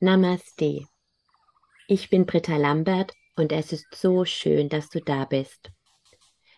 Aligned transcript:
Namaste. 0.00 0.86
Ich 1.88 2.08
bin 2.08 2.24
Britta 2.24 2.56
Lambert 2.56 3.14
und 3.34 3.50
es 3.50 3.72
ist 3.72 3.92
so 3.92 4.24
schön, 4.24 4.68
dass 4.68 4.90
du 4.90 5.00
da 5.00 5.24
bist. 5.24 5.72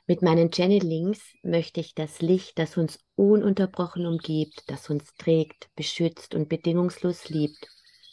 Mit 0.06 0.20
meinen 0.20 0.50
Channelings 0.52 1.22
möchte 1.42 1.80
ich 1.80 1.94
das 1.94 2.20
Licht, 2.20 2.58
das 2.58 2.76
uns 2.76 2.98
ununterbrochen 3.14 4.04
umgibt, 4.04 4.64
das 4.66 4.90
uns 4.90 5.14
trägt, 5.14 5.70
beschützt 5.74 6.34
und 6.34 6.50
bedingungslos 6.50 7.30
liebt, 7.30 7.66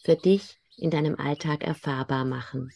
für 0.05 0.15
dich 0.15 0.61
in 0.77 0.91
deinem 0.91 1.19
Alltag 1.19 1.65
erfahrbar 1.65 2.23
machen. 2.23 2.71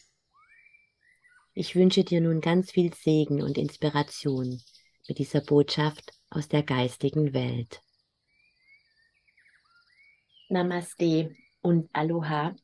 Ich 1.54 1.74
wünsche 1.74 2.04
dir 2.04 2.20
nun 2.20 2.42
ganz 2.42 2.70
viel 2.70 2.92
Segen 2.92 3.40
und 3.40 3.56
Inspiration 3.56 4.60
mit 5.08 5.16
dieser 5.18 5.40
Botschaft 5.40 6.12
aus 6.28 6.48
der 6.48 6.64
geistigen 6.64 7.32
Welt. 7.32 7.80
Namaste 10.50 11.34
und 11.62 11.88
Aloha. 11.92 12.54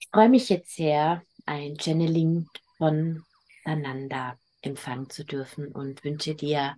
Ich 0.00 0.08
freue 0.08 0.28
mich 0.28 0.48
jetzt 0.48 0.74
sehr, 0.74 1.22
ein 1.46 1.78
Channeling 1.78 2.48
von 2.76 3.24
Sananda 3.64 4.38
empfangen 4.60 5.08
zu 5.08 5.24
dürfen 5.24 5.68
und 5.68 6.04
wünsche 6.04 6.34
dir 6.34 6.76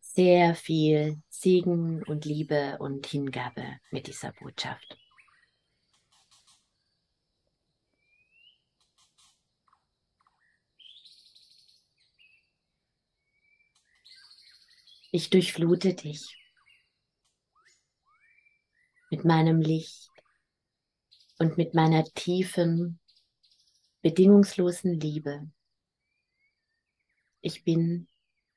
sehr 0.00 0.54
viel 0.54 1.20
Segen 1.28 2.02
und 2.04 2.24
Liebe 2.24 2.76
und 2.78 3.06
Hingabe 3.06 3.80
mit 3.90 4.06
dieser 4.06 4.32
Botschaft. 4.32 4.98
Ich 15.10 15.30
durchflute 15.30 15.94
dich 15.94 16.36
mit 19.10 19.24
meinem 19.24 19.60
Licht 19.60 20.03
und 21.44 21.58
mit 21.58 21.74
meiner 21.74 22.04
tiefen, 22.04 22.98
bedingungslosen 24.00 24.98
Liebe. 24.98 25.50
Ich 27.42 27.64
bin 27.64 28.08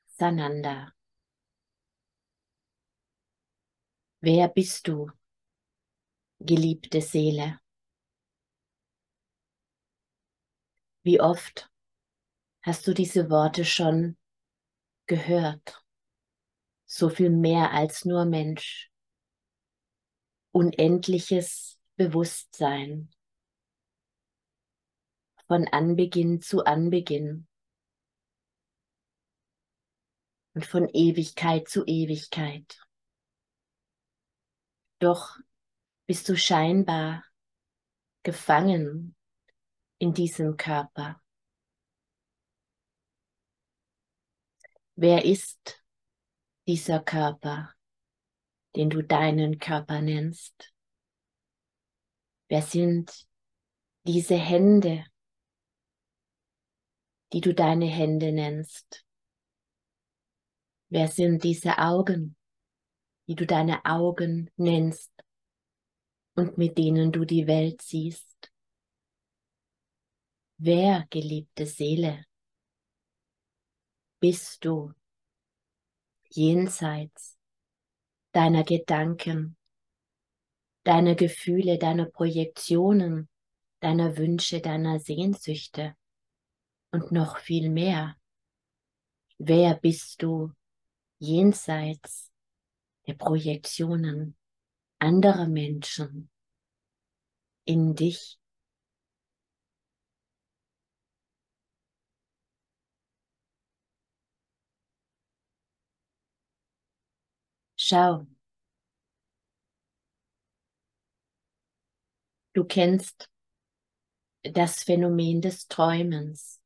Sananda. 0.06 0.94
Wer 4.20 4.48
bist 4.48 4.88
du, 4.88 5.10
geliebte 6.40 7.02
Seele? 7.02 7.60
Wie 11.02 11.20
oft 11.20 11.70
hast 12.62 12.86
du 12.86 12.94
diese 12.94 13.28
Worte 13.28 13.66
schon 13.66 14.16
gehört? 15.06 15.84
So 16.86 17.10
viel 17.10 17.28
mehr 17.28 17.72
als 17.72 18.06
nur 18.06 18.24
Mensch. 18.24 18.90
Unendliches 20.52 21.77
Bewusstsein. 21.98 23.10
Von 25.48 25.66
Anbeginn 25.66 26.40
zu 26.40 26.64
Anbeginn. 26.64 27.48
Und 30.54 30.64
von 30.64 30.88
Ewigkeit 30.88 31.68
zu 31.68 31.84
Ewigkeit. 31.86 32.80
Doch 35.00 35.38
bist 36.06 36.28
du 36.28 36.36
scheinbar 36.36 37.24
gefangen 38.22 39.16
in 39.98 40.14
diesem 40.14 40.56
Körper. 40.56 41.20
Wer 44.94 45.24
ist 45.24 45.82
dieser 46.68 47.00
Körper, 47.00 47.74
den 48.76 48.88
du 48.88 49.02
deinen 49.02 49.58
Körper 49.58 50.00
nennst? 50.00 50.77
Wer 52.48 52.62
sind 52.62 53.26
diese 54.06 54.36
Hände, 54.36 55.04
die 57.34 57.42
du 57.42 57.52
deine 57.52 57.84
Hände 57.84 58.32
nennst? 58.32 59.04
Wer 60.88 61.08
sind 61.08 61.44
diese 61.44 61.76
Augen, 61.76 62.36
die 63.26 63.34
du 63.34 63.46
deine 63.46 63.84
Augen 63.84 64.50
nennst 64.56 65.12
und 66.34 66.56
mit 66.56 66.78
denen 66.78 67.12
du 67.12 67.26
die 67.26 67.46
Welt 67.46 67.82
siehst? 67.82 68.50
Wer, 70.56 71.06
geliebte 71.10 71.66
Seele, 71.66 72.24
bist 74.20 74.64
du 74.64 74.94
jenseits 76.30 77.36
deiner 78.32 78.64
Gedanken, 78.64 79.57
deiner 80.88 81.14
Gefühle, 81.16 81.76
deiner 81.76 82.06
Projektionen, 82.06 83.28
deiner 83.80 84.16
Wünsche, 84.16 84.62
deiner 84.62 84.98
Sehnsüchte 84.98 85.94
und 86.92 87.12
noch 87.12 87.36
viel 87.36 87.68
mehr. 87.68 88.16
Wer 89.36 89.74
bist 89.74 90.22
du 90.22 90.50
jenseits 91.18 92.32
der 93.06 93.12
Projektionen 93.12 94.34
anderer 94.98 95.46
Menschen 95.46 96.30
in 97.66 97.94
dich? 97.94 98.38
Schau, 107.76 108.26
Du 112.58 112.64
kennst 112.64 113.30
das 114.42 114.82
Phänomen 114.82 115.40
des 115.40 115.68
Träumens. 115.68 116.60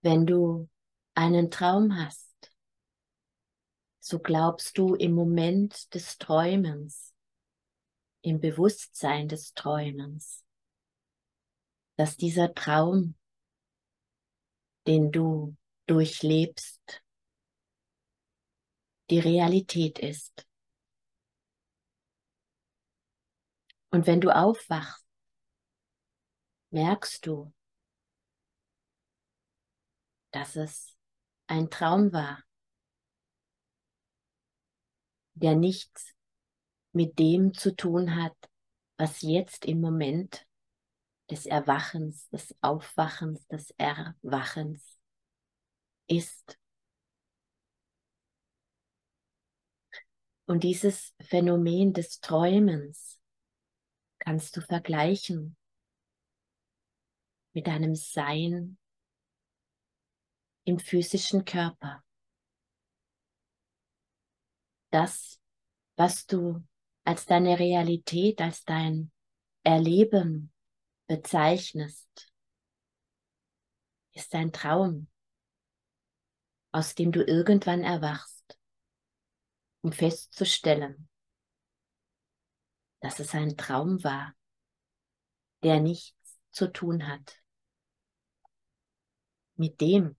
Wenn 0.00 0.24
du 0.24 0.70
einen 1.14 1.50
Traum 1.50 1.94
hast, 1.94 2.50
so 4.00 4.18
glaubst 4.18 4.78
du 4.78 4.94
im 4.94 5.12
Moment 5.12 5.92
des 5.92 6.16
Träumens, 6.16 7.14
im 8.22 8.40
Bewusstsein 8.40 9.28
des 9.28 9.52
Träumens, 9.52 10.42
dass 11.96 12.16
dieser 12.16 12.54
Traum, 12.54 13.14
den 14.86 15.12
du 15.12 15.54
durchlebst, 15.84 17.02
die 19.10 19.18
Realität 19.18 19.98
ist. 19.98 20.46
Und 23.90 24.06
wenn 24.06 24.20
du 24.20 24.34
aufwachst, 24.34 25.06
merkst 26.70 27.26
du, 27.26 27.52
dass 30.32 30.56
es 30.56 30.96
ein 31.46 31.70
Traum 31.70 32.12
war, 32.12 32.42
der 35.34 35.54
nichts 35.54 36.14
mit 36.92 37.18
dem 37.18 37.54
zu 37.54 37.74
tun 37.74 38.16
hat, 38.16 38.36
was 38.96 39.22
jetzt 39.22 39.64
im 39.64 39.80
Moment 39.80 40.46
des 41.30 41.46
Erwachens, 41.46 42.28
des 42.30 42.54
Aufwachens, 42.60 43.46
des 43.48 43.70
Erwachens 43.72 44.98
ist. 46.06 46.58
Und 50.46 50.62
dieses 50.62 51.14
Phänomen 51.20 51.92
des 51.92 52.20
Träumens 52.20 53.15
kannst 54.26 54.56
du 54.56 54.60
vergleichen 54.60 55.56
mit 57.54 57.68
deinem 57.68 57.94
Sein 57.94 58.76
im 60.64 60.80
physischen 60.80 61.44
Körper. 61.44 62.02
Das, 64.90 65.40
was 65.94 66.26
du 66.26 66.66
als 67.04 67.26
deine 67.26 67.60
Realität, 67.60 68.40
als 68.40 68.64
dein 68.64 69.12
Erleben 69.62 70.52
bezeichnest, 71.06 72.32
ist 74.12 74.34
ein 74.34 74.52
Traum, 74.52 75.08
aus 76.72 76.96
dem 76.96 77.12
du 77.12 77.22
irgendwann 77.22 77.84
erwachst, 77.84 78.58
um 79.82 79.92
festzustellen, 79.92 81.08
dass 83.00 83.20
es 83.20 83.34
ein 83.34 83.56
Traum 83.56 84.02
war, 84.04 84.34
der 85.62 85.80
nichts 85.80 86.38
zu 86.50 86.72
tun 86.72 87.06
hat 87.06 87.42
mit 89.56 89.80
dem, 89.80 90.16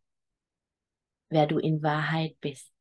wer 1.30 1.48
du 1.48 1.60
in 1.60 1.84
Wahrheit 1.84 2.40
bist. 2.40 2.74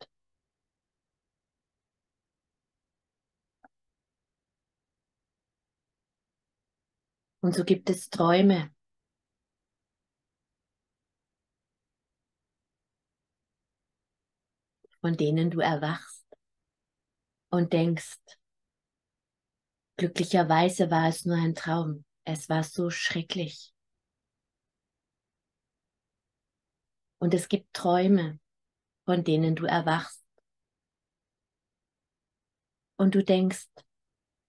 Und 7.40 7.54
so 7.54 7.64
gibt 7.64 7.90
es 7.90 8.10
Träume, 8.10 8.75
von 15.00 15.16
denen 15.16 15.50
du 15.50 15.60
erwachst 15.60 16.26
und 17.50 17.72
denkst, 17.72 18.19
Glücklicherweise 19.96 20.90
war 20.90 21.08
es 21.08 21.25
nur 21.25 21.37
ein 21.37 21.54
Traum. 21.54 22.04
Es 22.25 22.48
war 22.48 22.62
so 22.62 22.90
schrecklich. 22.90 23.72
Und 27.19 27.32
es 27.32 27.48
gibt 27.48 27.72
Träume, 27.72 28.38
von 29.06 29.25
denen 29.25 29.56
du 29.56 29.64
erwachst. 29.64 30.22
Und 32.96 33.14
du 33.14 33.25
denkst, 33.25 33.69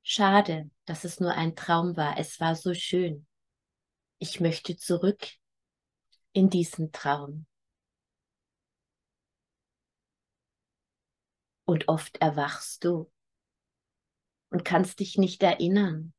schade, 0.04 0.70
dass 0.86 1.06
es 1.06 1.20
nur 1.20 1.34
ein 1.34 1.56
Traum 1.56 1.96
war. 1.96 2.18
Es 2.18 2.40
war 2.42 2.56
so 2.56 2.74
schön. 2.74 3.26
Ich 4.20 4.42
möchte 4.42 4.76
zurück 4.76 5.28
in 6.34 6.50
diesen 6.50 6.92
Traum. 6.92 7.46
Und 11.66 11.88
oft 11.88 12.18
erwachst 12.18 12.84
du 12.84 13.12
und 14.50 14.64
kannst 14.64 15.00
dich 15.00 15.18
nicht 15.18 15.44
erinnern, 15.44 16.14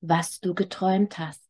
was 0.00 0.40
du 0.40 0.54
geträumt 0.54 1.18
hast. 1.18 1.40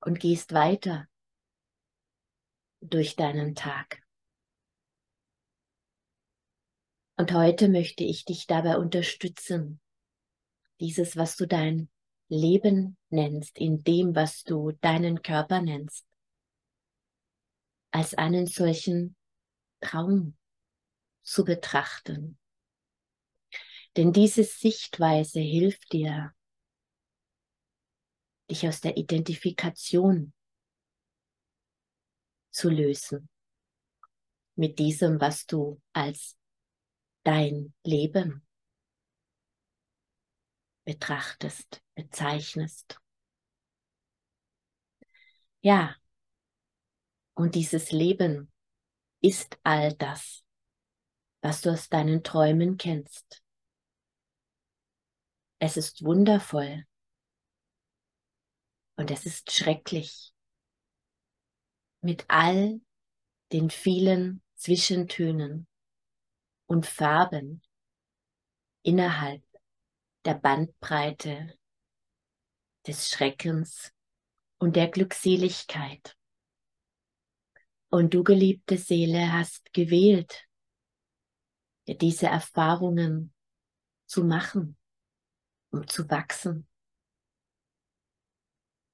Und 0.00 0.20
gehst 0.20 0.52
weiter 0.52 1.08
durch 2.82 3.16
deinen 3.16 3.54
Tag. 3.54 4.02
Und 7.16 7.32
heute 7.32 7.68
möchte 7.68 8.04
ich 8.04 8.24
dich 8.26 8.46
dabei 8.46 8.76
unterstützen, 8.76 9.80
dieses, 10.80 11.16
was 11.16 11.36
du 11.36 11.46
dein 11.46 11.88
Leben 12.28 12.98
nennst, 13.08 13.58
in 13.58 13.82
dem, 13.82 14.14
was 14.14 14.42
du 14.42 14.72
deinen 14.80 15.22
Körper 15.22 15.62
nennst, 15.62 16.06
als 17.92 18.14
einen 18.14 18.46
solchen 18.46 19.16
Traum 19.80 20.36
zu 21.24 21.44
betrachten. 21.44 22.38
Denn 23.96 24.12
diese 24.12 24.44
Sichtweise 24.44 25.40
hilft 25.40 25.92
dir, 25.92 26.32
dich 28.50 28.68
aus 28.68 28.80
der 28.80 28.96
Identifikation 28.96 30.32
zu 32.50 32.68
lösen 32.70 33.28
mit 34.54 34.78
diesem, 34.78 35.20
was 35.20 35.46
du 35.46 35.80
als 35.92 36.36
dein 37.24 37.74
Leben 37.82 38.46
betrachtest, 40.84 41.82
bezeichnest. 41.94 43.00
Ja, 45.62 45.96
und 47.34 47.54
dieses 47.54 47.90
Leben 47.90 48.52
ist 49.22 49.58
all 49.62 49.94
das, 49.94 50.43
was 51.44 51.60
du 51.60 51.70
aus 51.70 51.90
deinen 51.90 52.22
Träumen 52.22 52.78
kennst. 52.78 53.44
Es 55.58 55.76
ist 55.76 56.02
wundervoll 56.02 56.86
und 58.96 59.10
es 59.10 59.26
ist 59.26 59.52
schrecklich 59.52 60.32
mit 62.00 62.24
all 62.28 62.80
den 63.52 63.68
vielen 63.68 64.42
Zwischentönen 64.54 65.66
und 66.64 66.86
Farben 66.86 67.60
innerhalb 68.82 69.44
der 70.24 70.34
Bandbreite 70.36 71.58
des 72.86 73.10
Schreckens 73.10 73.92
und 74.56 74.76
der 74.76 74.88
Glückseligkeit. 74.88 76.16
Und 77.90 78.14
du, 78.14 78.24
geliebte 78.24 78.78
Seele, 78.78 79.30
hast 79.34 79.74
gewählt, 79.74 80.48
diese 81.88 82.26
Erfahrungen 82.26 83.32
zu 84.06 84.24
machen, 84.24 84.76
um 85.70 85.86
zu 85.86 86.08
wachsen. 86.08 86.66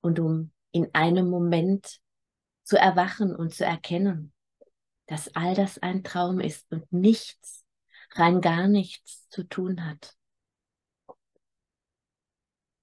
Und 0.00 0.18
um 0.18 0.52
in 0.72 0.92
einem 0.94 1.28
Moment 1.28 2.00
zu 2.62 2.78
erwachen 2.78 3.34
und 3.34 3.54
zu 3.54 3.64
erkennen, 3.64 4.32
dass 5.06 5.34
all 5.34 5.54
das 5.54 5.78
ein 5.78 6.04
Traum 6.04 6.40
ist 6.40 6.70
und 6.70 6.92
nichts, 6.92 7.64
rein 8.12 8.40
gar 8.40 8.68
nichts 8.68 9.28
zu 9.28 9.44
tun 9.44 9.84
hat. 9.84 10.16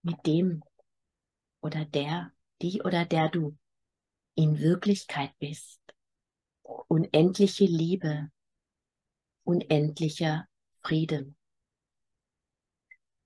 Mit 0.03 0.25
dem 0.25 0.63
oder 1.61 1.85
der, 1.85 2.31
die 2.61 2.81
oder 2.81 3.05
der 3.05 3.29
du 3.29 3.57
in 4.35 4.59
Wirklichkeit 4.59 5.31
bist. 5.39 5.81
Unendliche 6.87 7.65
Liebe, 7.65 8.29
unendlicher 9.47 10.47
Frieden. 10.83 11.37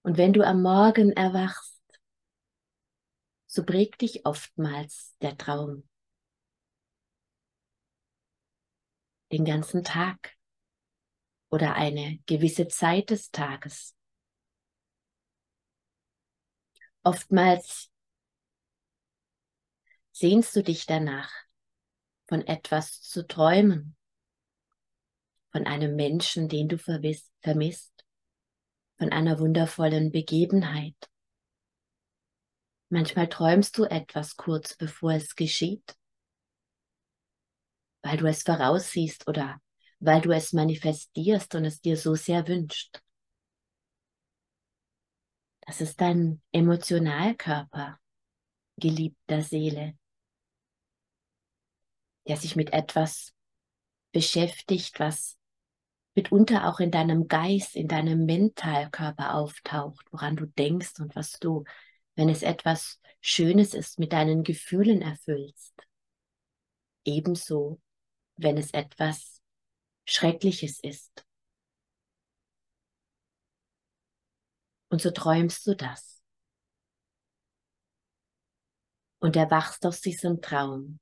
Und 0.04 0.18
wenn 0.18 0.34
du 0.34 0.46
am 0.46 0.62
Morgen 0.62 1.12
erwachst, 1.12 1.82
so 3.48 3.66
prägt 3.66 4.02
dich 4.02 4.26
oftmals 4.26 5.16
der 5.22 5.38
Traum. 5.38 5.88
Den 9.32 9.46
ganzen 9.46 9.84
Tag 9.84 10.38
oder 11.50 11.76
eine 11.76 12.20
gewisse 12.28 12.68
Zeit 12.68 13.10
des 13.10 13.32
Tages. 13.32 13.96
Oftmals 17.04 17.92
sehnst 20.12 20.56
du 20.56 20.64
dich 20.64 20.86
danach, 20.86 21.34
von 22.28 22.46
etwas 22.46 23.02
zu 23.02 23.28
träumen, 23.28 23.96
von 25.52 25.66
einem 25.66 25.96
Menschen, 25.96 26.48
den 26.48 26.68
du 26.70 26.78
vermisst, 26.78 28.06
von 28.98 29.12
einer 29.12 29.40
wundervollen 29.40 30.12
Begebenheit. 30.12 30.96
Manchmal 32.90 33.28
träumst 33.30 33.78
du 33.78 33.86
etwas 33.86 34.36
kurz 34.36 34.76
bevor 34.76 35.14
es 35.14 35.36
geschieht, 35.36 35.96
weil 38.04 38.18
du 38.18 38.28
es 38.28 38.44
voraussiehst 38.44 39.28
oder 39.28 39.62
weil 40.00 40.22
du 40.22 40.32
es 40.32 40.52
manifestierst 40.52 41.56
und 41.56 41.66
es 41.66 41.80
dir 41.82 41.96
so 41.96 42.16
sehr 42.16 42.48
wünscht. 42.48 43.02
Das 45.62 45.80
ist 45.80 46.02
dein 46.02 46.42
Emotionalkörper, 46.52 48.00
geliebter 48.78 49.42
Seele, 49.42 49.98
der 52.28 52.36
sich 52.36 52.56
mit 52.56 52.74
etwas 52.74 53.34
beschäftigt, 54.12 55.00
was 55.00 55.38
mitunter 56.16 56.68
auch 56.68 56.80
in 56.80 56.92
deinem 56.92 57.28
Geist, 57.28 57.76
in 57.76 57.88
deinem 57.88 58.26
Mentalkörper 58.26 59.36
auftaucht, 59.36 60.06
woran 60.12 60.36
du 60.36 60.46
denkst 60.46 61.00
und 61.00 61.16
was 61.16 61.40
du, 61.40 61.64
wenn 62.16 62.30
es 62.30 62.44
etwas 62.44 63.00
Schönes 63.22 63.74
ist, 63.74 64.00
mit 64.00 64.14
deinen 64.14 64.44
Gefühlen 64.44 65.02
erfüllst. 65.02 65.74
Ebenso, 67.06 67.80
wenn 68.36 68.58
es 68.58 68.72
etwas 68.72 69.42
Schreckliches 70.06 70.80
ist. 70.82 71.26
Und 74.90 75.02
so 75.02 75.12
träumst 75.12 75.66
du 75.68 75.76
das. 75.76 76.22
Und 79.20 79.36
erwachst 79.36 79.86
aus 79.86 80.02
diesem 80.02 80.42
Traum 80.42 81.00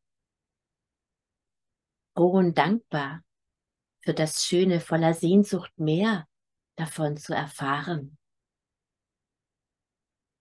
froh 2.20 2.32
und 2.32 2.58
dankbar 2.58 3.24
für 4.02 4.14
das 4.14 4.46
Schöne, 4.46 4.80
voller 4.80 5.14
Sehnsucht 5.14 5.72
mehr 5.78 6.28
davon 6.76 7.18
zu 7.18 7.34
erfahren. 7.34 8.18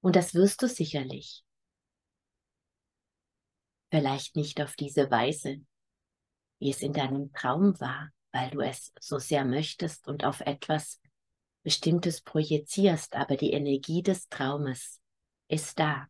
Und 0.00 0.16
das 0.16 0.34
wirst 0.34 0.62
du 0.62 0.68
sicherlich. 0.68 1.44
Vielleicht 3.90 4.36
nicht 4.36 4.60
auf 4.60 4.76
diese 4.76 5.10
Weise, 5.10 5.60
wie 6.60 6.70
es 6.70 6.82
in 6.82 6.92
deinem 6.92 7.32
Traum 7.32 7.78
war, 7.80 8.10
weil 8.32 8.50
du 8.50 8.60
es 8.60 8.92
so 9.00 9.18
sehr 9.18 9.44
möchtest 9.44 10.06
und 10.06 10.24
auf 10.24 10.40
etwas 10.40 11.00
Bestimmtes 11.62 12.20
projizierst, 12.20 13.16
aber 13.16 13.36
die 13.36 13.52
Energie 13.52 14.02
des 14.02 14.28
Traumes 14.28 15.00
ist 15.48 15.78
da. 15.78 16.06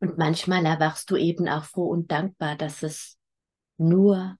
Und 0.00 0.18
manchmal 0.18 0.66
erwachst 0.66 1.10
du 1.10 1.16
eben 1.16 1.48
auch 1.48 1.64
froh 1.64 1.88
und 1.88 2.10
dankbar, 2.10 2.56
dass 2.56 2.82
es 2.82 3.18
nur 3.78 4.36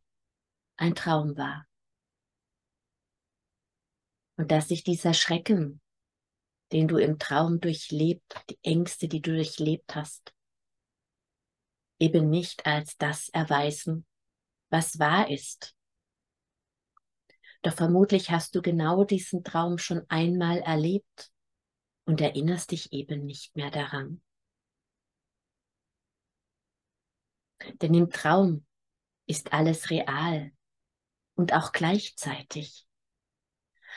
ein 0.76 0.94
Traum 0.94 1.36
war. 1.36 1.66
Und 4.36 4.50
dass 4.50 4.68
sich 4.68 4.82
dieser 4.82 5.14
Schrecken, 5.14 5.80
den 6.72 6.88
du 6.88 6.96
im 6.96 7.18
Traum 7.18 7.60
durchlebt, 7.60 8.34
die 8.50 8.58
Ängste, 8.62 9.06
die 9.06 9.20
du 9.20 9.34
durchlebt 9.34 9.94
hast, 9.94 10.34
eben 12.00 12.30
nicht 12.30 12.66
als 12.66 12.96
das 12.96 13.28
erweisen, 13.28 14.04
was 14.70 14.98
wahr 14.98 15.30
ist. 15.30 15.76
Doch 17.62 17.74
vermutlich 17.74 18.30
hast 18.30 18.54
du 18.56 18.62
genau 18.62 19.04
diesen 19.04 19.44
Traum 19.44 19.78
schon 19.78 20.02
einmal 20.08 20.58
erlebt 20.58 21.30
und 22.04 22.20
erinnerst 22.20 22.72
dich 22.72 22.92
eben 22.92 23.24
nicht 23.24 23.56
mehr 23.56 23.70
daran. 23.70 24.20
Denn 27.80 27.94
im 27.94 28.10
Traum 28.10 28.66
ist 29.26 29.52
alles 29.52 29.88
real 29.90 30.52
und 31.34 31.52
auch 31.52 31.72
gleichzeitig 31.72 32.86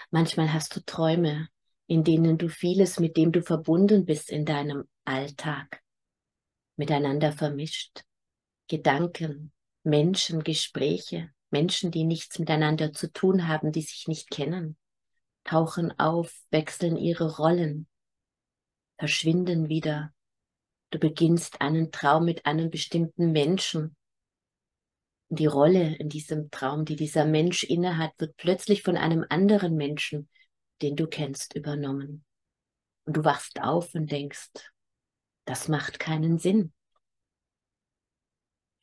Manchmal 0.09 0.53
hast 0.53 0.75
du 0.75 0.79
Träume, 0.85 1.49
in 1.85 2.03
denen 2.03 2.37
du 2.37 2.47
vieles, 2.49 2.99
mit 2.99 3.17
dem 3.17 3.31
du 3.31 3.41
verbunden 3.41 4.05
bist 4.05 4.29
in 4.29 4.45
deinem 4.45 4.87
Alltag, 5.03 5.81
miteinander 6.77 7.33
vermischt. 7.33 8.03
Gedanken, 8.69 9.51
Menschen, 9.83 10.43
Gespräche, 10.43 11.31
Menschen, 11.49 11.91
die 11.91 12.03
nichts 12.05 12.39
miteinander 12.39 12.93
zu 12.93 13.11
tun 13.11 13.47
haben, 13.47 13.71
die 13.71 13.81
sich 13.81 14.07
nicht 14.07 14.29
kennen, 14.29 14.77
tauchen 15.43 15.97
auf, 15.99 16.33
wechseln 16.51 16.95
ihre 16.97 17.37
Rollen, 17.37 17.87
verschwinden 18.97 19.67
wieder. 19.67 20.13
Du 20.89 20.99
beginnst 20.99 21.59
einen 21.59 21.91
Traum 21.91 22.23
mit 22.23 22.45
einem 22.45 22.69
bestimmten 22.69 23.33
Menschen. 23.33 23.96
Die 25.29 25.45
Rolle 25.45 25.95
in 25.97 26.09
diesem 26.09 26.49
Traum, 26.51 26.85
die 26.85 26.95
dieser 26.95 27.25
Mensch 27.25 27.63
innehat, 27.63 28.13
wird 28.17 28.37
plötzlich 28.37 28.81
von 28.83 28.95
einem 28.95 29.25
anderen 29.29 29.75
Menschen, 29.75 30.29
den 30.81 30.95
du 30.95 31.07
kennst, 31.07 31.55
übernommen. 31.55 32.23
Und 33.05 33.17
du 33.17 33.23
wachst 33.23 33.61
auf 33.61 33.93
und 33.93 34.11
denkst, 34.11 34.49
das 35.45 35.67
macht 35.67 35.99
keinen 35.99 36.37
Sinn. 36.37 36.73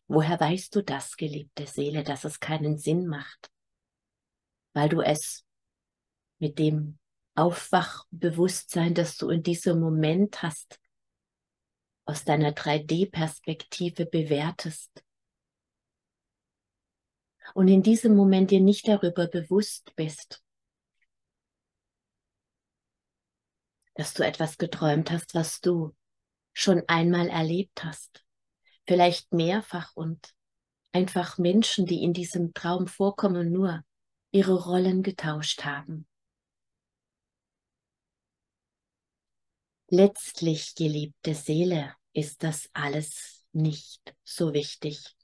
Woher 0.07 0.39
weißt 0.39 0.75
du 0.75 0.83
das, 0.83 1.17
geliebte 1.17 1.67
Seele, 1.67 2.03
dass 2.03 2.25
es 2.25 2.41
keinen 2.41 2.77
Sinn 2.79 3.07
macht? 3.07 3.51
Weil 4.75 4.89
du 4.89 5.01
es 5.01 5.45
mit 6.39 6.59
dem 6.59 6.99
Aufwachbewusstsein, 7.37 8.95
das 8.95 9.17
du 9.17 9.31
in 9.31 9.43
diesem 9.43 9.81
Moment 9.81 10.43
hast, 10.43 10.79
aus 12.07 12.25
deiner 12.25 12.53
3D-Perspektive 12.53 14.05
bewertest. 14.07 15.03
Und 17.55 17.69
in 17.69 17.83
diesem 17.83 18.15
Moment 18.15 18.51
dir 18.51 18.61
nicht 18.61 18.87
darüber 18.87 19.27
bewusst 19.27 19.95
bist, 19.97 20.43
dass 23.95 24.13
du 24.13 24.25
etwas 24.25 24.59
geträumt 24.59 25.11
hast, 25.11 25.35
was 25.35 25.61
du 25.61 25.95
schon 26.53 26.83
einmal 26.89 27.29
erlebt 27.29 27.85
hast 27.85 28.25
vielleicht 28.87 29.33
mehrfach 29.33 29.95
und 29.95 30.35
einfach 30.93 31.39
Menschen, 31.39 31.87
die 31.87 32.03
in 32.03 32.13
diesem 32.13 32.55
Traum 32.55 32.87
vorkommen, 32.87 33.53
nur 33.53 33.85
ihre 34.31 34.55
Rollen 34.65 35.03
getauscht 35.03 35.65
haben. 35.65 36.07
Letztlich, 39.89 40.75
geliebte 40.75 41.35
Seele, 41.35 41.95
ist 42.13 42.43
das 42.43 42.69
alles 42.73 43.45
nicht 43.53 44.15
so 44.25 44.53
wichtig. 44.53 45.15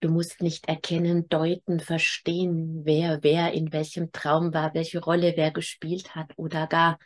Du 0.00 0.10
musst 0.10 0.42
nicht 0.42 0.68
erkennen, 0.68 1.28
deuten, 1.28 1.80
verstehen, 1.80 2.84
wer 2.84 3.22
wer 3.22 3.52
in 3.52 3.72
welchem 3.72 4.12
Traum 4.12 4.54
war, 4.54 4.72
welche 4.74 5.00
Rolle 5.00 5.32
wer 5.36 5.50
gespielt 5.50 6.14
hat 6.14 6.30
oder 6.36 6.68
gar 6.68 6.98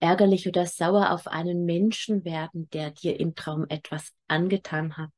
ärgerlich 0.00 0.48
oder 0.48 0.66
sauer 0.66 1.12
auf 1.12 1.28
einen 1.28 1.64
Menschen 1.64 2.24
werden, 2.24 2.68
der 2.70 2.90
dir 2.90 3.18
im 3.20 3.34
Traum 3.34 3.66
etwas 3.68 4.12
angetan 4.26 4.96
hat 4.96 5.10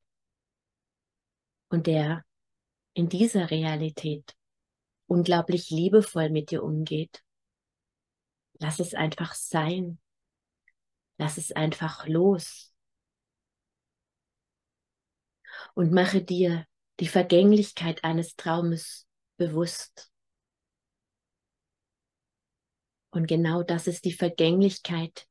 und 1.70 1.86
der 1.86 2.24
in 2.92 3.08
dieser 3.08 3.50
Realität 3.50 4.36
unglaublich 5.06 5.70
liebevoll 5.70 6.30
mit 6.30 6.50
dir 6.50 6.62
umgeht. 6.62 7.22
Lass 8.58 8.78
es 8.78 8.94
einfach 8.94 9.34
sein. 9.34 9.98
Lass 11.18 11.38
es 11.38 11.52
einfach 11.52 12.06
los. 12.06 12.72
Und 15.74 15.92
mache 15.92 16.22
dir 16.22 16.66
die 17.00 17.08
Vergänglichkeit 17.08 18.04
eines 18.04 18.36
Traumes 18.36 19.06
bewusst. 19.36 20.10
Und 23.10 23.26
genau 23.26 23.62
das 23.62 23.86
ist 23.86 24.04
die 24.04 24.12
Vergänglichkeit 24.12 25.28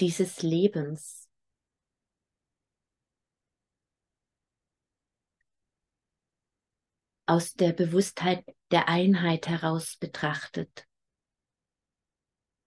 dieses 0.00 0.42
Lebens. 0.42 1.28
Aus 7.28 7.54
der 7.54 7.72
Bewusstheit 7.72 8.44
der 8.70 8.88
Einheit 8.88 9.48
heraus 9.48 9.96
betrachtet, 9.96 10.86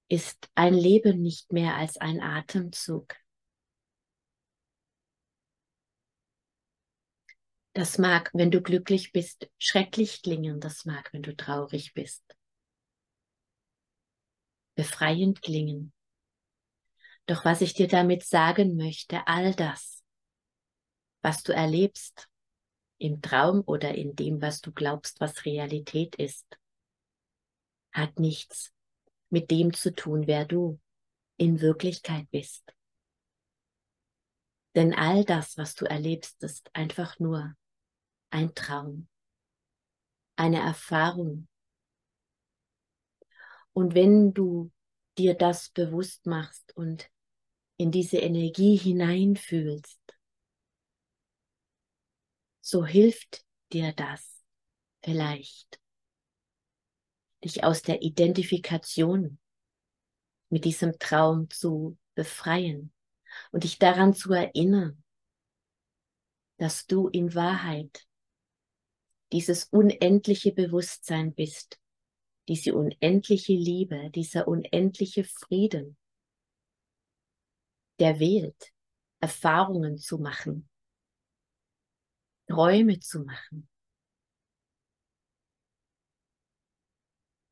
ist 0.09 0.49
ein 0.55 0.73
Leben 0.73 1.21
nicht 1.21 1.53
mehr 1.53 1.75
als 1.75 1.97
ein 1.97 2.19
Atemzug. 2.21 3.15
Das 7.79 7.97
mag, 7.97 8.29
wenn 8.33 8.51
du 8.51 8.61
glücklich 8.61 9.13
bist, 9.13 9.49
schrecklich 9.57 10.21
klingen, 10.21 10.59
das 10.59 10.83
mag, 10.83 11.13
wenn 11.13 11.21
du 11.21 11.33
traurig 11.33 11.93
bist 11.93 12.21
befreiend 14.75 15.41
klingen. 15.41 15.93
Doch 17.25 17.45
was 17.45 17.61
ich 17.61 17.73
dir 17.73 17.87
damit 17.87 18.25
sagen 18.25 18.75
möchte, 18.75 19.25
all 19.27 19.55
das, 19.55 20.03
was 21.21 21.41
du 21.41 21.53
erlebst, 21.53 22.27
im 22.97 23.21
Traum 23.21 23.63
oder 23.65 23.95
in 23.95 24.13
dem, 24.13 24.41
was 24.41 24.59
du 24.59 24.73
glaubst, 24.73 25.21
was 25.21 25.45
Realität 25.45 26.17
ist, 26.17 26.59
hat 27.93 28.19
nichts 28.19 28.73
mit 29.29 29.51
dem 29.51 29.73
zu 29.73 29.95
tun, 29.95 30.27
wer 30.27 30.43
du 30.43 30.81
in 31.37 31.61
Wirklichkeit 31.61 32.29
bist. 32.29 32.75
Denn 34.75 34.93
all 34.93 35.23
das, 35.23 35.57
was 35.57 35.75
du 35.75 35.85
erlebst, 35.85 36.43
ist 36.43 36.69
einfach 36.75 37.19
nur 37.19 37.55
ein 38.29 38.53
Traum, 38.55 39.07
eine 40.35 40.59
Erfahrung, 40.59 41.47
und 43.79 43.95
wenn 43.95 44.33
du 44.33 44.71
dir 45.17 45.35
das 45.35 45.69
bewusst 45.69 46.25
machst 46.25 46.75
und 46.75 47.09
in 47.77 47.91
diese 47.91 48.17
Energie 48.17 48.75
hineinfühlst, 48.75 50.01
so 52.59 52.85
hilft 52.85 53.45
dir 53.71 53.93
das 53.93 54.43
vielleicht, 55.01 55.79
dich 57.41 57.63
aus 57.63 57.81
der 57.81 58.01
Identifikation 58.01 59.39
mit 60.49 60.65
diesem 60.65 60.99
Traum 60.99 61.49
zu 61.49 61.97
befreien 62.15 62.91
und 63.51 63.63
dich 63.63 63.79
daran 63.79 64.13
zu 64.13 64.33
erinnern, 64.33 65.01
dass 66.57 66.85
du 66.85 67.07
in 67.07 67.33
Wahrheit 67.33 68.08
dieses 69.31 69.65
unendliche 69.65 70.51
Bewusstsein 70.51 71.33
bist, 71.33 71.79
diese 72.47 72.75
unendliche 72.75 73.53
Liebe, 73.53 74.09
dieser 74.09 74.47
unendliche 74.47 75.23
Frieden, 75.23 75.97
der 77.99 78.19
wählt, 78.19 78.73
Erfahrungen 79.19 79.97
zu 79.97 80.17
machen, 80.17 80.69
Träume 82.47 82.99
zu 82.99 83.19
machen 83.19 83.69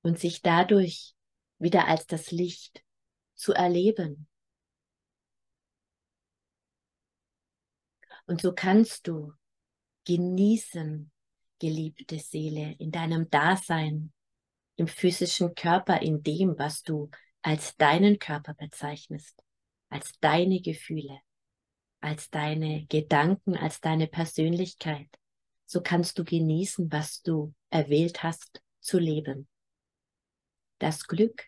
und 0.02 0.18
sich 0.18 0.42
dadurch 0.42 1.14
wieder 1.60 1.88
als 1.88 2.08
das 2.08 2.32
Licht 2.32 2.84
zu 3.36 3.54
erleben. 3.54 4.28
Und 8.26 8.42
so 8.42 8.54
kannst 8.54 9.08
du 9.08 9.34
genießen, 10.06 11.12
geliebte 11.60 12.20
Seele, 12.20 12.76
in 12.80 12.92
deinem 12.92 13.30
Dasein 13.30 14.14
im 14.76 14.88
physischen 14.88 15.56
Körper, 15.56 16.02
in 16.02 16.24
dem, 16.24 16.58
was 16.58 16.84
du 16.84 17.10
als 17.42 17.76
deinen 17.78 18.20
Körper 18.20 18.54
bezeichnest, 18.54 19.44
als 19.90 20.20
deine 20.20 20.62
Gefühle, 20.62 21.20
als 22.00 22.30
deine 22.30 22.86
Gedanken, 22.86 23.58
als 23.58 23.82
deine 23.82 24.08
Persönlichkeit, 24.08 25.10
so 25.66 25.82
kannst 25.82 26.18
du 26.20 26.24
genießen, 26.24 26.92
was 26.92 27.22
du 27.22 27.54
erwählt 27.70 28.24
hast 28.24 28.62
zu 28.80 29.00
leben. 29.00 29.48
Das 30.80 31.08
Glück, 31.08 31.48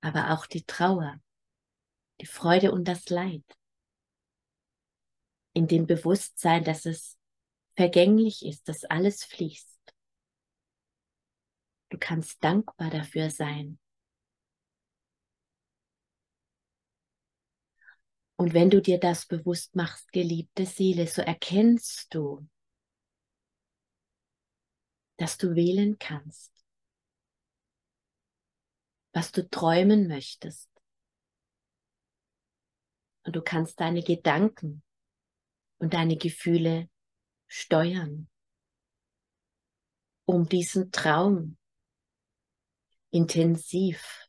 aber 0.00 0.32
auch 0.32 0.46
die 0.46 0.64
Trauer, 0.64 1.20
die 2.20 2.26
Freude 2.26 2.72
und 2.72 2.88
das 2.88 3.08
Leid. 3.08 3.44
In 5.52 5.66
dem 5.66 5.86
Bewusstsein, 5.86 6.64
dass 6.64 6.86
es 6.86 7.18
vergänglich 7.80 8.44
ist, 8.44 8.68
dass 8.68 8.84
alles 8.84 9.24
fließt. 9.24 9.80
Du 11.88 11.96
kannst 11.98 12.44
dankbar 12.44 12.90
dafür 12.90 13.30
sein. 13.30 13.78
Und 18.36 18.52
wenn 18.52 18.68
du 18.68 18.82
dir 18.82 19.00
das 19.00 19.24
bewusst 19.24 19.76
machst, 19.76 20.12
geliebte 20.12 20.66
Seele, 20.66 21.06
so 21.06 21.22
erkennst 21.22 22.14
du, 22.14 22.46
dass 25.16 25.38
du 25.38 25.54
wählen 25.54 25.98
kannst, 25.98 26.52
was 29.14 29.32
du 29.32 29.48
träumen 29.48 30.06
möchtest. 30.06 30.68
Und 33.24 33.36
du 33.36 33.40
kannst 33.40 33.80
deine 33.80 34.02
Gedanken 34.02 34.82
und 35.78 35.94
deine 35.94 36.18
Gefühle 36.18 36.90
steuern, 37.50 38.28
um 40.24 40.48
diesen 40.48 40.92
Traum 40.92 41.58
intensiv 43.10 44.28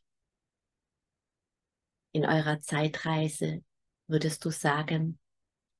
in 2.10 2.26
eurer 2.26 2.60
Zeitreise, 2.60 3.64
würdest 4.08 4.44
du 4.44 4.50
sagen, 4.50 5.20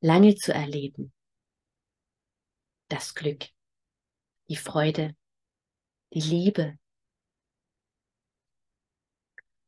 lange 0.01 0.37
zu 0.37 0.55
erleben. 0.55 1.13
Das 2.89 3.15
Glück, 3.15 3.49
die 4.49 4.57
Freude, 4.57 5.17
die 6.15 6.21
Liebe. 6.21 6.79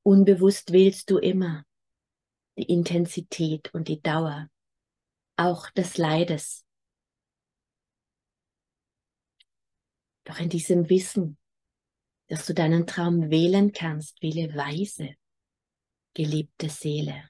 Unbewusst 0.05 0.73
wählst 0.73 1.11
du 1.11 1.19
immer 1.19 1.65
die 2.57 2.71
Intensität 2.73 3.75
und 3.75 3.89
die 3.89 4.01
Dauer, 4.01 4.49
auch 5.37 5.71
des 5.71 5.99
Leides. 5.99 6.64
Doch 10.25 10.41
in 10.41 10.49
diesem 10.49 10.89
Wissen, 10.89 11.39
dass 12.29 12.47
du 12.47 12.55
deinen 12.55 12.87
Traum 12.87 13.31
wählen 13.31 13.73
kannst, 13.73 14.21
wähle 14.23 14.55
weise, 14.55 15.15
geliebte 16.15 16.69
Seele. 16.69 17.29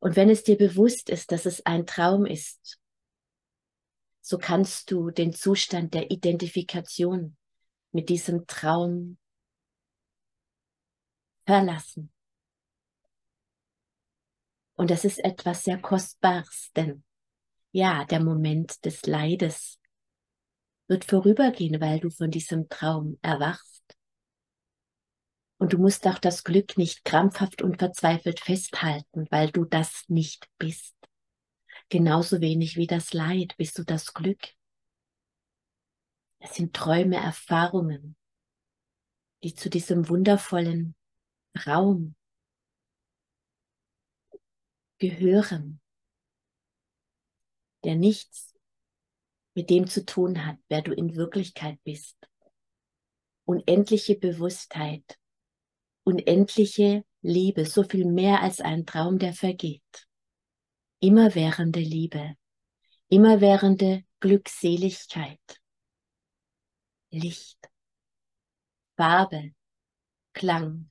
Und 0.00 0.16
wenn 0.16 0.30
es 0.30 0.44
dir 0.44 0.56
bewusst 0.56 1.10
ist, 1.10 1.32
dass 1.32 1.44
es 1.44 1.66
ein 1.66 1.84
Traum 1.86 2.24
ist, 2.24 2.80
so 4.20 4.38
kannst 4.38 4.90
du 4.90 5.10
den 5.10 5.32
Zustand 5.32 5.94
der 5.94 6.10
Identifikation 6.10 7.36
mit 7.92 8.08
diesem 8.08 8.46
Traum 8.46 9.18
verlassen. 11.46 12.12
Und 14.74 14.90
das 14.90 15.04
ist 15.04 15.18
etwas 15.18 15.64
sehr 15.64 15.78
Kostbares, 15.78 16.70
denn 16.76 17.02
ja, 17.72 18.04
der 18.04 18.20
Moment 18.20 18.84
des 18.84 19.06
Leides 19.06 19.78
wird 20.88 21.04
vorübergehen, 21.04 21.80
weil 21.80 22.00
du 22.00 22.10
von 22.10 22.30
diesem 22.30 22.68
Traum 22.68 23.18
erwachst. 23.22 23.84
Und 25.58 25.72
du 25.72 25.78
musst 25.78 26.06
auch 26.06 26.18
das 26.18 26.44
Glück 26.44 26.78
nicht 26.78 27.04
krampfhaft 27.04 27.62
und 27.62 27.78
verzweifelt 27.78 28.40
festhalten, 28.40 29.26
weil 29.30 29.50
du 29.50 29.64
das 29.64 30.04
nicht 30.08 30.48
bist. 30.56 30.94
Genauso 31.88 32.40
wenig 32.40 32.76
wie 32.76 32.86
das 32.86 33.12
Leid 33.12 33.56
bist 33.56 33.78
du 33.78 33.84
das 33.84 34.14
Glück. 34.14 34.54
Es 36.38 36.54
sind 36.54 36.74
Träume, 36.74 37.16
Erfahrungen, 37.16 38.16
die 39.42 39.54
zu 39.54 39.68
diesem 39.68 40.08
wundervollen 40.08 40.94
Raum 41.66 42.14
gehören, 44.98 45.80
der 47.88 47.96
nichts 47.96 48.54
mit 49.54 49.70
dem 49.70 49.86
zu 49.86 50.04
tun 50.04 50.44
hat, 50.44 50.58
wer 50.68 50.82
du 50.82 50.92
in 50.92 51.16
Wirklichkeit 51.16 51.82
bist. 51.84 52.18
Unendliche 53.46 54.14
Bewusstheit, 54.14 55.18
unendliche 56.04 57.06
Liebe, 57.22 57.64
so 57.64 57.84
viel 57.84 58.04
mehr 58.04 58.42
als 58.42 58.60
ein 58.60 58.84
Traum, 58.84 59.18
der 59.18 59.32
vergeht. 59.32 60.06
Immerwährende 61.00 61.80
Liebe, 61.80 62.36
immerwährende 63.08 64.04
Glückseligkeit, 64.20 65.40
Licht, 67.10 67.70
Farbe, 68.98 69.54
Klang, 70.34 70.90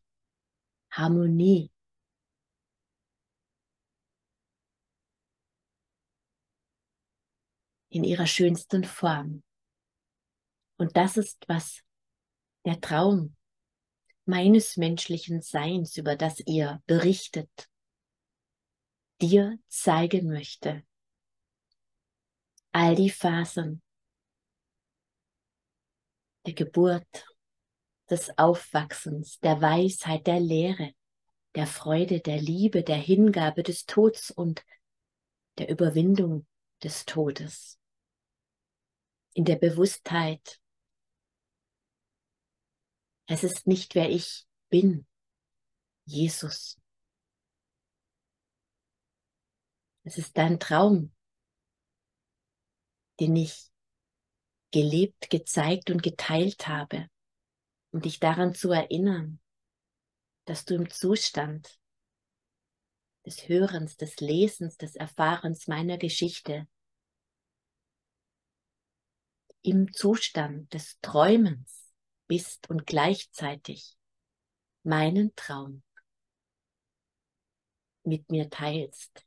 Harmonie. 0.90 1.70
In 7.98 8.04
ihrer 8.04 8.28
schönsten 8.28 8.84
Form. 8.84 9.42
Und 10.78 10.96
das 10.96 11.18
ist, 11.18 11.44
was 11.48 11.82
der 12.64 12.80
Traum 12.80 13.36
meines 14.26 14.78
menschlichen 14.78 15.42
Seins, 15.42 15.98
über 15.98 16.16
das 16.16 16.40
ihr 16.42 16.80
berichtet, 16.86 17.50
dir 19.20 19.58
zeigen 19.68 20.28
möchte. 20.28 20.86
All 22.72 22.94
die 22.94 23.10
Phasen 23.10 23.82
der 26.46 26.54
Geburt, 26.54 27.26
des 28.12 28.38
Aufwachsens, 28.38 29.40
der 29.40 29.60
Weisheit, 29.60 30.28
der 30.28 30.40
Lehre, 30.40 30.94
der 31.56 31.66
Freude, 31.66 32.20
der 32.20 32.40
Liebe, 32.40 32.84
der 32.84 32.98
Hingabe 32.98 33.64
des 33.64 33.88
Todes 33.88 34.30
und 34.30 34.64
der 35.58 35.68
Überwindung 35.70 36.46
des 36.84 37.06
Todes. 37.06 37.77
In 39.38 39.46
der 39.46 39.58
Bewusstheit 39.58 40.60
es 43.28 43.44
ist 43.44 43.68
nicht, 43.68 43.94
wer 43.94 44.10
ich 44.10 44.48
bin. 44.70 45.06
Jesus. 46.06 46.80
Es 50.06 50.18
ist 50.18 50.36
dein 50.38 50.60
Traum, 50.60 51.14
den 53.20 53.36
ich 53.36 53.70
gelebt, 54.72 55.30
gezeigt 55.30 55.92
und 55.92 56.02
geteilt 56.02 56.68
habe, 56.68 57.08
um 57.92 58.02
dich 58.02 58.20
daran 58.20 58.56
zu 58.56 58.72
erinnern, 58.72 59.40
dass 60.46 60.66
du 60.66 60.74
im 60.74 60.90
Zustand 60.90 61.80
des 63.24 63.48
Hörens, 63.48 63.98
des 63.98 64.20
Lesens, 64.20 64.78
des 64.78 64.96
Erfahrens 64.96 65.68
meiner 65.68 66.00
Geschichte, 66.00 66.68
im 69.68 69.92
Zustand 69.92 70.74
des 70.74 70.98
Träumens 71.02 71.92
bist 72.28 72.70
und 72.70 72.88
gleichzeitig 72.88 73.98
meinen 74.84 75.36
Traum 75.36 75.84
mit 78.06 78.32
mir 78.32 78.50
teilst 78.50 79.26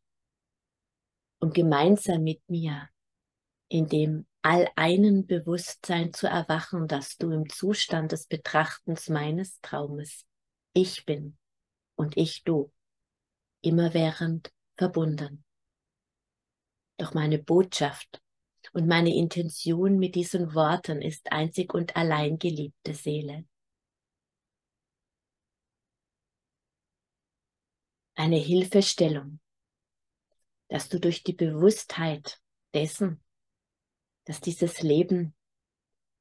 und 1.40 1.52
gemeinsam 1.52 2.22
mit 2.22 2.40
mir 2.48 2.88
in 3.68 3.88
dem 3.88 4.26
alleinen 4.40 5.26
Bewusstsein 5.26 6.14
zu 6.14 6.26
erwachen, 6.26 6.88
dass 6.88 7.18
du 7.18 7.30
im 7.32 7.50
Zustand 7.50 8.12
des 8.12 8.26
Betrachtens 8.26 9.10
meines 9.10 9.60
Traumes 9.60 10.24
ich 10.72 11.04
bin 11.04 11.36
und 11.96 12.16
ich 12.16 12.44
du, 12.44 12.72
immerwährend 13.60 14.50
verbunden. 14.78 15.44
Doch 16.96 17.12
meine 17.12 17.38
Botschaft 17.38 18.22
und 18.72 18.86
meine 18.86 19.14
Intention 19.14 19.98
mit 19.98 20.14
diesen 20.14 20.54
Worten 20.54 21.02
ist 21.02 21.32
einzig 21.32 21.74
und 21.74 21.96
allein 21.96 22.38
geliebte 22.38 22.94
Seele. 22.94 23.44
Eine 28.14 28.36
Hilfestellung, 28.36 29.40
dass 30.68 30.88
du 30.88 31.00
durch 31.00 31.22
die 31.22 31.32
Bewusstheit 31.32 32.40
dessen, 32.74 33.22
dass 34.24 34.40
dieses 34.40 34.82
Leben 34.82 35.34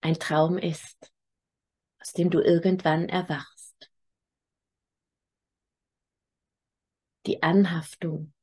ein 0.01 0.15
Traum 0.15 0.57
ist, 0.57 1.11
aus 1.99 2.13
dem 2.13 2.29
du 2.29 2.39
irgendwann 2.39 3.09
erwachst. 3.09 3.91
Die 7.25 7.43
Anhaftung 7.43 8.33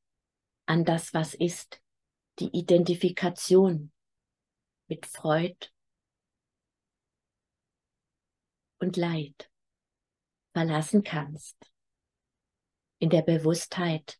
an 0.65 0.85
das, 0.85 1.13
was 1.13 1.33
ist, 1.33 1.81
die 2.39 2.55
Identifikation 2.55 3.91
mit 4.87 5.05
Freud 5.05 5.69
und 8.79 8.95
Leid 8.95 9.51
verlassen 10.53 11.03
kannst. 11.03 11.55
In 12.99 13.09
der 13.09 13.21
Bewusstheit, 13.21 14.19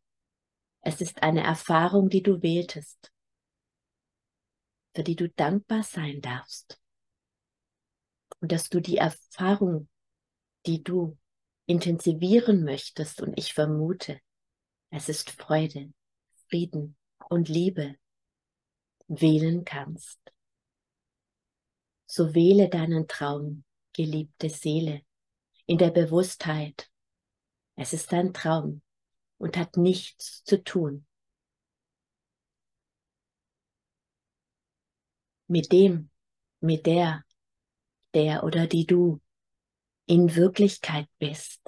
es 0.82 1.02
ist 1.02 1.24
eine 1.24 1.44
Erfahrung, 1.44 2.10
die 2.10 2.22
du 2.22 2.42
wähltest, 2.42 3.12
für 4.94 5.04
die 5.04 5.16
du 5.16 5.30
dankbar 5.30 5.84
sein 5.84 6.22
darfst. 6.22 6.80
Und 8.40 8.52
dass 8.52 8.70
du 8.70 8.80
die 8.80 8.98
Erfahrung, 8.98 9.90
die 10.66 10.84
du 10.84 11.18
intensivieren 11.66 12.64
möchtest, 12.64 13.22
und 13.22 13.38
ich 13.38 13.54
vermute, 13.54 14.22
es 14.90 15.10
ist 15.10 15.32
Freude, 15.32 15.92
Frieden 16.50 16.96
und 17.30 17.50
Liebe, 17.50 17.96
wählen 19.08 19.66
kannst. 19.66 20.20
So 22.10 22.34
wähle 22.34 22.70
deinen 22.70 23.08
Traum, 23.08 23.66
geliebte 23.94 24.50
Seele, 24.50 25.02
in 25.66 25.78
der 25.78 25.92
Bewusstheit. 25.92 26.90
Es 27.76 27.94
ist 27.94 28.14
ein 28.14 28.34
Traum 28.34 28.82
und 29.38 29.58
hat 29.58 29.76
nichts 29.78 30.44
zu 30.46 30.64
tun 30.64 31.06
mit 35.48 35.72
dem, 35.72 36.10
mit 36.62 36.86
der, 36.86 37.24
der 38.14 38.44
oder 38.44 38.68
die 38.68 38.86
du 38.86 39.22
in 40.06 40.34
Wirklichkeit 40.36 41.08
bist. 41.20 41.62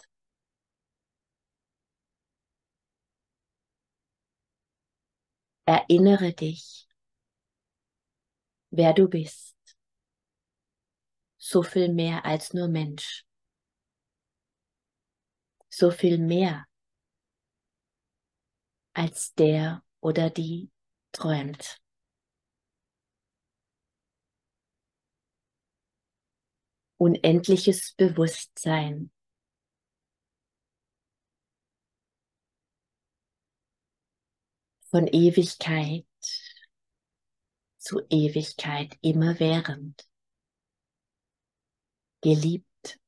Erinnere 5.66 6.34
dich 6.34 6.90
wer 8.72 8.94
du 8.94 9.08
bist. 9.08 9.59
So 11.50 11.64
viel 11.64 11.90
mehr 11.92 12.26
als 12.26 12.54
nur 12.54 12.68
Mensch, 12.68 13.26
so 15.70 15.90
viel 15.90 16.20
mehr 16.20 16.68
als 18.94 19.34
der 19.34 19.84
oder 20.00 20.30
die 20.30 20.70
träumt. 21.12 21.82
Unendliches 26.98 27.94
Bewusstsein. 27.98 29.10
Von 34.92 35.08
Ewigkeit 35.08 36.06
zu 37.78 38.02
Ewigkeit 38.10 38.98
immerwährend. 39.02 40.09
Geliebt, 42.22 43.00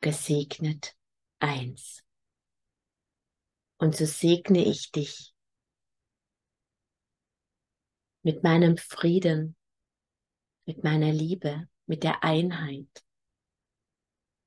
gesegnet, 0.00 0.96
eins. 1.38 2.02
Und 3.78 3.94
so 3.94 4.06
segne 4.06 4.64
ich 4.64 4.90
dich 4.90 5.34
mit 8.22 8.42
meinem 8.42 8.76
Frieden, 8.76 9.56
mit 10.64 10.82
meiner 10.82 11.12
Liebe, 11.12 11.68
mit 11.86 12.02
der 12.02 12.24
Einheit, 12.24 13.04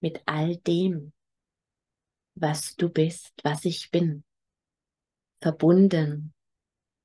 mit 0.02 0.22
all 0.26 0.58
dem, 0.58 1.14
was 2.36 2.76
du 2.76 2.90
bist, 2.90 3.34
was 3.44 3.64
ich 3.64 3.90
bin, 3.90 4.26
verbunden, 5.42 6.34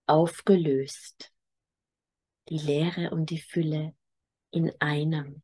aufgelöst, 0.07 1.33
die 2.49 2.59
Leere 2.59 3.11
und 3.11 3.31
die 3.31 3.41
Fülle 3.41 3.95
in 4.51 4.73
einem. 4.81 5.44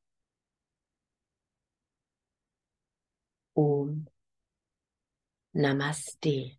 Om 3.61 4.07
Namaste. 5.53 6.59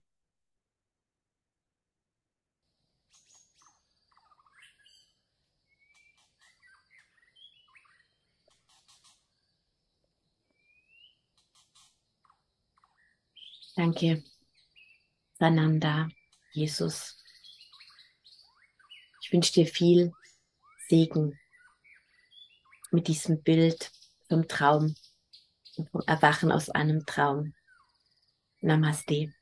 Danke, 13.75 14.23
Sananda, 15.39 16.07
Jesus. 16.51 17.17
Ich 19.23 19.33
wünsche 19.33 19.53
dir 19.53 19.65
viel 19.65 20.11
Segen 20.87 21.39
mit 22.91 23.07
diesem 23.07 23.41
Bild 23.41 23.91
vom 24.29 24.47
Traum 24.47 24.93
und 25.81 25.89
vom 25.89 26.01
Erwachen 26.05 26.51
aus 26.51 26.69
einem 26.69 27.05
Traum. 27.05 27.53
Namaste. 28.61 29.33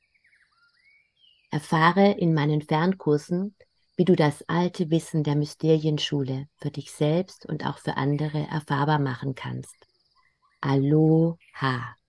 Erfahre 1.52 2.12
in 2.12 2.34
meinen 2.34 2.62
Fernkursen, 2.62 3.56
wie 3.98 4.06
du 4.06 4.16
das 4.16 4.48
alte 4.48 4.90
Wissen 4.92 5.24
der 5.24 5.36
Mysterienschule 5.36 6.48
für 6.56 6.72
dich 6.72 6.92
selbst 6.92 7.46
und 7.46 7.66
auch 7.66 7.80
für 7.80 7.98
andere 7.98 8.48
erfahrbar 8.48 9.00
machen 9.00 9.36
kannst. 9.36 9.76
Aloha. 10.62 11.98